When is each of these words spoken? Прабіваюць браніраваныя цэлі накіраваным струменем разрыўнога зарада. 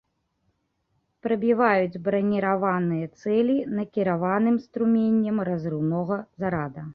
Прабіваюць 1.25 1.99
браніраваныя 2.07 3.05
цэлі 3.21 3.57
накіраваным 3.77 4.57
струменем 4.65 5.37
разрыўнога 5.53 6.15
зарада. 6.43 6.81